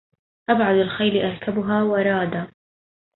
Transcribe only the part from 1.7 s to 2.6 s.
ورادا